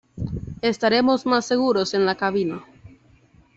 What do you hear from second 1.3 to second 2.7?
seguros en la cabina.